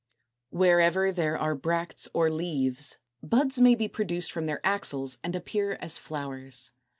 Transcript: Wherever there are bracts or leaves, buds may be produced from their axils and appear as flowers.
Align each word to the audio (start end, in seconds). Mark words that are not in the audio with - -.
Wherever 0.49 1.11
there 1.11 1.37
are 1.37 1.53
bracts 1.53 2.07
or 2.11 2.31
leaves, 2.31 2.97
buds 3.21 3.61
may 3.61 3.75
be 3.75 3.87
produced 3.87 4.31
from 4.31 4.45
their 4.45 4.59
axils 4.65 5.19
and 5.23 5.35
appear 5.35 5.73
as 5.79 5.99
flowers. 5.99 6.71